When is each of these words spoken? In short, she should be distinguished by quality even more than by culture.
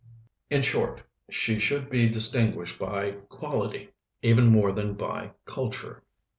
In 0.49 0.63
short, 0.63 1.03
she 1.29 1.59
should 1.59 1.87
be 1.91 2.09
distinguished 2.09 2.79
by 2.79 3.11
quality 3.29 3.91
even 4.23 4.47
more 4.47 4.71
than 4.71 4.95
by 4.95 5.33
culture. 5.45 6.01